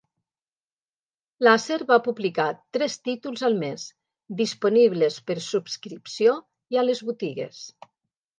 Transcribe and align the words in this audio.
Laser 1.47 1.75
va 1.91 1.97
publicar 2.07 2.47
tres 2.77 2.95
títols 3.09 3.43
al 3.51 3.57
mes, 3.65 3.85
disponibles 4.41 5.19
per 5.29 5.37
subscripció 5.51 6.35
i 6.77 6.81
a 6.85 6.89
les 6.91 7.05
botigues. 7.13 7.63